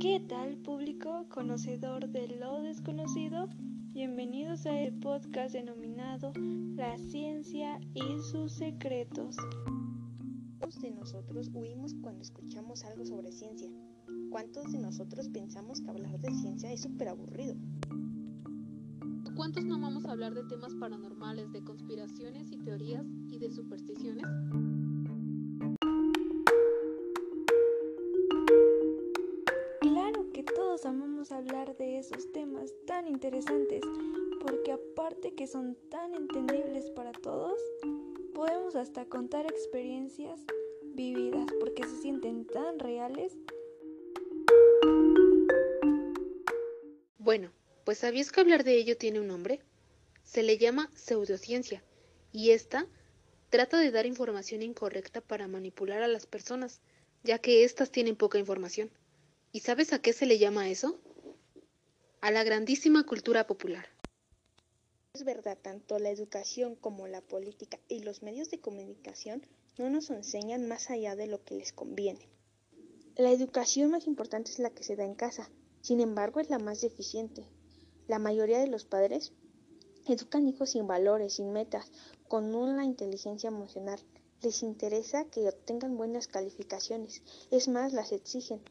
¿Qué 0.00 0.22
tal 0.28 0.58
público 0.58 1.26
conocedor 1.30 2.10
de 2.10 2.28
lo 2.28 2.60
desconocido? 2.60 3.48
Bienvenidos 3.94 4.66
a 4.66 4.78
el 4.78 4.92
podcast 4.98 5.54
denominado 5.54 6.32
La 6.74 6.98
ciencia 6.98 7.80
y 7.94 8.02
sus 8.30 8.52
secretos. 8.52 9.36
¿Cuántos 10.58 10.82
de 10.82 10.90
nosotros 10.90 11.50
huimos 11.54 11.94
cuando 12.02 12.22
escuchamos 12.22 12.84
algo 12.84 13.06
sobre 13.06 13.32
ciencia? 13.32 13.70
¿Cuántos 14.30 14.70
de 14.72 14.78
nosotros 14.78 15.28
pensamos 15.30 15.80
que 15.80 15.90
hablar 15.90 16.20
de 16.20 16.34
ciencia 16.34 16.70
es 16.70 16.82
súper 16.82 17.08
aburrido? 17.08 17.54
¿Cuántos 19.36 19.66
no 19.66 19.78
vamos 19.78 20.06
a 20.06 20.12
hablar 20.12 20.32
de 20.32 20.44
temas 20.44 20.74
paranormales, 20.74 21.52
de 21.52 21.62
conspiraciones 21.62 22.50
y 22.50 22.58
teorías 22.58 23.04
y 23.28 23.38
de 23.38 23.50
supersticiones? 23.50 24.24
Claro 29.80 30.32
que 30.32 30.42
todos 30.42 30.86
amamos 30.86 31.32
hablar 31.32 31.76
de 31.76 31.98
esos 31.98 32.32
temas 32.32 32.72
tan 32.86 33.06
interesantes, 33.08 33.82
porque 34.40 34.72
aparte 34.72 35.34
que 35.34 35.46
son 35.46 35.76
tan 35.90 36.14
entendibles 36.14 36.90
para 36.90 37.12
todos, 37.12 37.60
podemos 38.34 38.74
hasta 38.74 39.04
contar 39.04 39.44
experiencias 39.44 40.40
vividas 40.94 41.46
porque 41.60 41.84
se 41.84 41.96
sienten 42.00 42.46
tan 42.46 42.78
reales. 42.78 43.36
Bueno, 47.18 47.50
pues 47.86 47.98
¿sabías 47.98 48.32
que 48.32 48.40
hablar 48.40 48.64
de 48.64 48.74
ello 48.74 48.96
tiene 48.96 49.20
un 49.20 49.28
nombre? 49.28 49.60
Se 50.24 50.42
le 50.42 50.58
llama 50.58 50.90
pseudociencia 50.96 51.84
y 52.32 52.50
esta 52.50 52.88
trata 53.48 53.78
de 53.78 53.92
dar 53.92 54.06
información 54.06 54.62
incorrecta 54.62 55.20
para 55.20 55.46
manipular 55.46 56.02
a 56.02 56.08
las 56.08 56.26
personas, 56.26 56.80
ya 57.22 57.38
que 57.38 57.62
éstas 57.62 57.92
tienen 57.92 58.16
poca 58.16 58.40
información. 58.40 58.90
¿Y 59.52 59.60
sabes 59.60 59.92
a 59.92 60.00
qué 60.02 60.12
se 60.12 60.26
le 60.26 60.38
llama 60.38 60.68
eso? 60.68 60.98
A 62.22 62.32
la 62.32 62.42
grandísima 62.42 63.06
cultura 63.06 63.46
popular. 63.46 63.86
Es 65.14 65.22
verdad, 65.22 65.56
tanto 65.56 66.00
la 66.00 66.10
educación 66.10 66.74
como 66.74 67.06
la 67.06 67.20
política 67.20 67.78
y 67.86 68.00
los 68.00 68.20
medios 68.20 68.50
de 68.50 68.58
comunicación 68.58 69.46
no 69.78 69.90
nos 69.90 70.10
enseñan 70.10 70.66
más 70.66 70.90
allá 70.90 71.14
de 71.14 71.28
lo 71.28 71.44
que 71.44 71.54
les 71.54 71.72
conviene. 71.72 72.28
La 73.14 73.30
educación 73.30 73.92
más 73.92 74.08
importante 74.08 74.50
es 74.50 74.58
la 74.58 74.70
que 74.70 74.82
se 74.82 74.96
da 74.96 75.04
en 75.04 75.14
casa, 75.14 75.48
sin 75.82 76.00
embargo 76.00 76.40
es 76.40 76.50
la 76.50 76.58
más 76.58 76.80
deficiente, 76.80 77.46
la 78.08 78.18
mayoría 78.18 78.58
de 78.58 78.68
los 78.68 78.84
padres 78.84 79.32
educan 80.06 80.46
hijos 80.46 80.70
sin 80.70 80.86
valores, 80.86 81.34
sin 81.34 81.52
metas, 81.52 81.90
con 82.28 82.54
una 82.54 82.84
inteligencia 82.84 83.48
emocional. 83.48 84.00
Les 84.42 84.62
interesa 84.62 85.24
que 85.24 85.48
obtengan 85.48 85.96
buenas 85.96 86.28
calificaciones, 86.28 87.22
es 87.50 87.68
más, 87.68 87.92
las 87.92 88.12
exigen, 88.12 88.62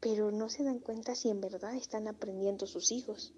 pero 0.00 0.30
no 0.30 0.48
se 0.48 0.64
dan 0.64 0.80
cuenta 0.80 1.14
si 1.14 1.30
en 1.30 1.40
verdad 1.40 1.74
están 1.74 2.08
aprendiendo 2.08 2.66
sus 2.66 2.92
hijos. 2.92 3.32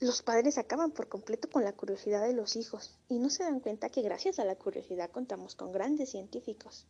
Los 0.00 0.22
padres 0.22 0.56
acaban 0.56 0.92
por 0.92 1.08
completo 1.08 1.50
con 1.50 1.64
la 1.64 1.74
curiosidad 1.74 2.26
de 2.26 2.32
los 2.32 2.56
hijos 2.56 2.98
y 3.08 3.18
no 3.18 3.28
se 3.28 3.42
dan 3.42 3.60
cuenta 3.60 3.90
que 3.90 4.02
gracias 4.02 4.38
a 4.38 4.44
la 4.44 4.56
curiosidad 4.56 5.10
contamos 5.10 5.54
con 5.54 5.72
grandes 5.72 6.10
científicos. 6.10 6.86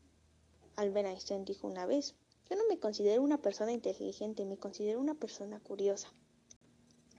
Albert 0.77 1.08
Einstein 1.08 1.44
dijo 1.44 1.66
una 1.66 1.86
vez, 1.86 2.14
yo 2.48 2.56
no 2.56 2.62
me 2.69 2.78
considero 2.78 3.22
una 3.22 3.38
persona 3.38 3.72
inteligente, 3.72 4.44
me 4.44 4.58
considero 4.58 5.00
una 5.00 5.14
persona 5.14 5.58
curiosa. 5.60 6.12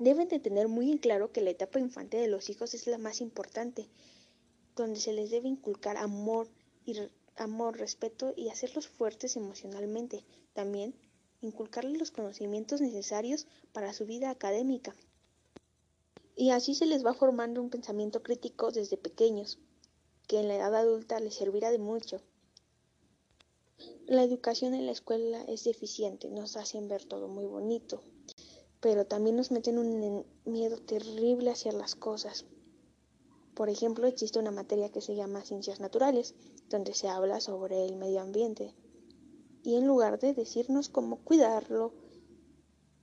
Deben 0.01 0.27
de 0.29 0.39
tener 0.39 0.67
muy 0.67 0.91
en 0.91 0.97
claro 0.97 1.31
que 1.31 1.41
la 1.41 1.51
etapa 1.51 1.79
infante 1.79 2.17
de 2.17 2.27
los 2.27 2.49
hijos 2.49 2.73
es 2.73 2.87
la 2.87 2.97
más 2.97 3.21
importante, 3.21 3.87
donde 4.75 4.99
se 4.99 5.13
les 5.13 5.29
debe 5.29 5.47
inculcar 5.47 5.95
amor 5.95 6.47
y 6.87 6.97
amor, 7.35 7.77
respeto 7.77 8.33
y 8.35 8.49
hacerlos 8.49 8.87
fuertes 8.87 9.35
emocionalmente. 9.35 10.25
También 10.53 10.95
inculcarles 11.41 11.99
los 11.99 12.09
conocimientos 12.09 12.81
necesarios 12.81 13.45
para 13.73 13.93
su 13.93 14.07
vida 14.07 14.31
académica. 14.31 14.95
Y 16.35 16.49
así 16.49 16.73
se 16.73 16.87
les 16.87 17.05
va 17.05 17.13
formando 17.13 17.61
un 17.61 17.69
pensamiento 17.69 18.23
crítico 18.23 18.71
desde 18.71 18.97
pequeños, 18.97 19.59
que 20.27 20.39
en 20.39 20.47
la 20.47 20.55
edad 20.55 20.73
adulta 20.73 21.19
les 21.19 21.35
servirá 21.35 21.69
de 21.69 21.77
mucho. 21.77 22.23
La 24.07 24.23
educación 24.23 24.73
en 24.73 24.87
la 24.87 24.93
escuela 24.93 25.43
es 25.43 25.63
deficiente, 25.63 26.31
nos 26.31 26.57
hacen 26.57 26.87
ver 26.87 27.05
todo 27.05 27.27
muy 27.27 27.45
bonito, 27.45 28.01
pero 28.81 29.05
también 29.05 29.35
nos 29.35 29.51
meten 29.51 29.77
un 29.77 30.25
miedo 30.43 30.77
terrible 30.77 31.51
hacia 31.51 31.71
las 31.71 31.95
cosas. 31.95 32.45
Por 33.53 33.69
ejemplo, 33.69 34.07
existe 34.07 34.39
una 34.39 34.49
materia 34.51 34.89
que 34.89 35.01
se 35.01 35.15
llama 35.15 35.45
Ciencias 35.45 35.79
Naturales, 35.79 36.33
donde 36.67 36.93
se 36.95 37.07
habla 37.07 37.39
sobre 37.39 37.85
el 37.85 37.95
medio 37.95 38.21
ambiente. 38.21 38.73
Y 39.63 39.75
en 39.75 39.85
lugar 39.85 40.19
de 40.19 40.33
decirnos 40.33 40.89
cómo 40.89 41.17
cuidarlo 41.17 41.93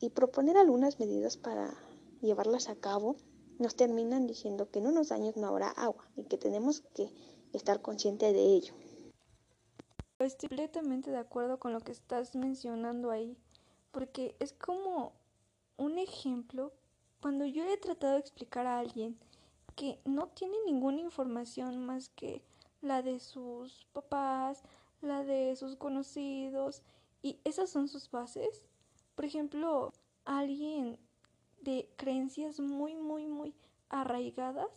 y 0.00 0.10
proponer 0.10 0.56
algunas 0.56 0.98
medidas 0.98 1.36
para 1.36 1.72
llevarlas 2.20 2.68
a 2.68 2.74
cabo, 2.74 3.16
nos 3.58 3.76
terminan 3.76 4.26
diciendo 4.26 4.70
que 4.70 4.80
en 4.80 4.88
unos 4.88 5.12
años 5.12 5.36
no 5.36 5.46
habrá 5.46 5.68
agua 5.70 6.08
y 6.16 6.24
que 6.24 6.38
tenemos 6.38 6.80
que 6.94 7.12
estar 7.52 7.80
conscientes 7.82 8.32
de 8.32 8.42
ello. 8.42 8.74
Estoy 10.18 10.48
completamente 10.48 11.12
de 11.12 11.18
acuerdo 11.18 11.60
con 11.60 11.72
lo 11.72 11.80
que 11.80 11.92
estás 11.92 12.34
mencionando 12.34 13.12
ahí, 13.12 13.36
porque 13.92 14.34
es 14.40 14.52
como 14.52 15.12
un 15.78 15.98
ejemplo, 15.98 16.72
cuando 17.20 17.46
yo 17.46 17.64
he 17.64 17.76
tratado 17.78 18.14
de 18.14 18.20
explicar 18.20 18.66
a 18.66 18.78
alguien 18.78 19.18
que 19.74 20.00
no 20.04 20.28
tiene 20.28 20.56
ninguna 20.66 21.00
información 21.00 21.86
más 21.86 22.10
que 22.10 22.42
la 22.82 23.00
de 23.00 23.20
sus 23.20 23.86
papás, 23.92 24.62
la 25.00 25.24
de 25.24 25.56
sus 25.56 25.76
conocidos, 25.76 26.82
y 27.22 27.38
esas 27.44 27.70
son 27.70 27.88
sus 27.88 28.10
bases. 28.10 28.62
Por 29.14 29.24
ejemplo, 29.24 29.92
alguien 30.24 30.98
de 31.60 31.88
creencias 31.96 32.60
muy, 32.60 32.94
muy, 32.94 33.26
muy 33.26 33.54
arraigadas 33.88 34.70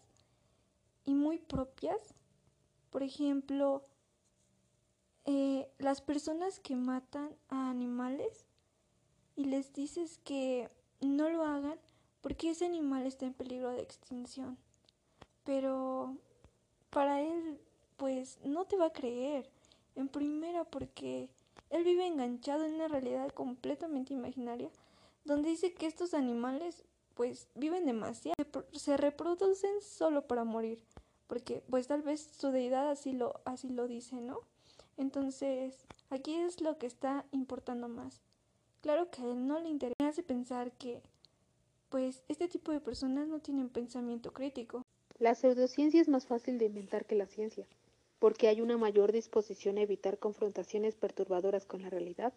y 1.04 1.14
muy 1.14 1.38
propias. 1.40 2.16
Por 2.90 3.04
ejemplo, 3.04 3.84
eh, 5.26 5.72
las 5.78 6.02
personas 6.02 6.60
que 6.60 6.76
matan 6.76 7.36
a 7.50 7.70
animales 7.70 8.46
y 9.36 9.46
les 9.46 9.74
dices 9.74 10.20
que 10.24 10.70
no 11.02 11.30
lo 11.30 11.44
hagan 11.44 11.78
porque 12.22 12.52
ese 12.52 12.66
animal 12.66 13.06
está 13.06 13.26
en 13.26 13.34
peligro 13.34 13.72
de 13.72 13.82
extinción. 13.82 14.58
Pero 15.44 16.16
para 16.92 17.22
él, 17.22 17.60
pues 17.98 18.40
no 18.44 18.66
te 18.66 18.78
va 18.78 18.88
a 18.88 18.94
creer. 18.94 19.50
En 19.96 20.08
primera 20.08 20.64
porque 20.64 21.30
él 21.70 21.84
vive 21.84 22.06
enganchado 22.06 22.66
en 22.66 22.76
una 22.76 22.88
realidad 22.88 23.30
completamente 23.32 24.14
imaginaria, 24.14 24.70
donde 25.26 25.50
dice 25.50 25.74
que 25.74 25.86
estos 25.86 26.14
animales 26.14 26.84
pues 27.14 27.48
viven 27.56 27.86
demasiado, 27.86 28.36
se 28.72 28.98
reproducen 28.98 29.82
solo 29.82 30.28
para 30.28 30.44
morir, 30.44 30.82
porque 31.28 31.62
pues 31.70 31.88
tal 31.88 32.02
vez 32.02 32.22
su 32.22 32.52
deidad 32.52 32.90
así 32.90 33.12
lo, 33.12 33.42
así 33.46 33.70
lo 33.70 33.88
dice, 33.88 34.16
¿no? 34.22 34.40
Entonces, 34.98 35.78
aquí 36.10 36.36
es 36.36 36.62
lo 36.62 36.78
que 36.78 36.88
está 36.88 37.26
importando 37.32 37.88
más. 37.88 38.22
Claro 38.82 39.10
que 39.12 39.22
a 39.22 39.26
él 39.26 39.48
no 39.48 39.60
le 39.60 39.70
interesa, 39.70 39.96
me 40.18 40.24
pensar 40.24 40.72
que, 40.72 41.02
pues, 41.90 42.24
este 42.28 42.48
tipo 42.48 42.72
de 42.72 42.80
personas 42.80 43.28
no 43.28 43.40
tienen 43.40 43.70
pensamiento 43.70 44.34
crítico. 44.34 44.84
La 45.20 45.36
pseudociencia 45.36 46.02
es 46.02 46.10
más 46.10 46.26
fácil 46.26 46.58
de 46.58 46.66
inventar 46.66 47.06
que 47.06 47.16
la 47.16 47.28
ciencia, 47.28 47.68
porque 48.18 48.48
hay 48.48 48.60
una 48.60 48.78
mayor 48.78 49.12
disposición 49.12 49.78
a 49.78 49.82
evitar 49.82 50.18
confrontaciones 50.18 50.96
perturbadoras 50.96 51.66
con 51.66 51.84
la 51.84 51.92
realidad 51.92 52.34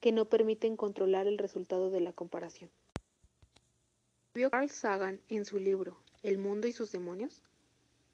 que 0.00 0.12
no 0.12 0.24
permiten 0.24 0.76
controlar 0.76 1.26
el 1.26 1.36
resultado 1.36 1.90
de 1.90 2.00
la 2.00 2.12
comparación. 2.12 2.70
¿Vio 4.34 4.50
Carl 4.50 4.70
Sagan 4.70 5.20
en 5.28 5.44
su 5.44 5.58
libro 5.58 5.98
El 6.22 6.38
mundo 6.38 6.66
y 6.66 6.72
sus 6.72 6.90
demonios? 6.90 7.42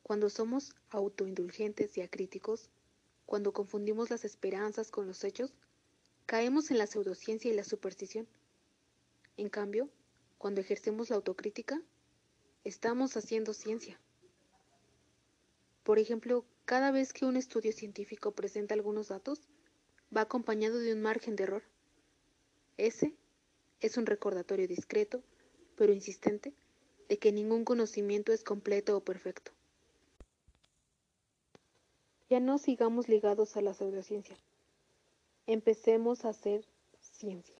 Cuando 0.02 0.30
somos 0.30 0.74
autoindulgentes 0.90 1.96
y 1.96 2.00
acríticos, 2.00 2.70
cuando 3.24 3.52
confundimos 3.52 4.10
las 4.10 4.24
esperanzas 4.24 4.90
con 4.90 5.06
los 5.06 5.22
hechos, 5.22 5.54
Caemos 6.28 6.70
en 6.70 6.76
la 6.76 6.86
pseudociencia 6.86 7.50
y 7.50 7.54
la 7.54 7.64
superstición. 7.64 8.28
En 9.38 9.48
cambio, 9.48 9.88
cuando 10.36 10.60
ejercemos 10.60 11.08
la 11.08 11.16
autocrítica, 11.16 11.80
estamos 12.64 13.16
haciendo 13.16 13.54
ciencia. 13.54 13.98
Por 15.84 15.98
ejemplo, 15.98 16.44
cada 16.66 16.90
vez 16.90 17.14
que 17.14 17.24
un 17.24 17.38
estudio 17.38 17.72
científico 17.72 18.32
presenta 18.32 18.74
algunos 18.74 19.08
datos, 19.08 19.40
va 20.14 20.20
acompañado 20.20 20.76
de 20.76 20.92
un 20.92 21.00
margen 21.00 21.34
de 21.34 21.44
error. 21.44 21.62
Ese 22.76 23.14
es 23.80 23.96
un 23.96 24.04
recordatorio 24.04 24.68
discreto, 24.68 25.22
pero 25.76 25.94
insistente, 25.94 26.52
de 27.08 27.18
que 27.18 27.32
ningún 27.32 27.64
conocimiento 27.64 28.34
es 28.34 28.44
completo 28.44 28.98
o 28.98 29.00
perfecto. 29.00 29.52
Ya 32.28 32.38
no 32.38 32.58
sigamos 32.58 33.08
ligados 33.08 33.56
a 33.56 33.62
la 33.62 33.72
pseudociencia. 33.72 34.36
Empecemos 35.48 36.26
a 36.26 36.28
hacer 36.28 36.68
ciencia. 37.00 37.56